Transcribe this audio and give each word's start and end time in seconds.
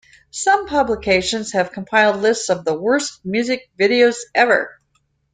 Some 0.31 0.65
publications 0.65 1.51
have 1.51 1.71
compiled 1.73 2.21
lists 2.23 2.49
of 2.49 2.65
the 2.65 2.73
"worst" 2.73 3.23
music 3.23 3.69
videos 3.79 4.15
ever. 4.33 4.81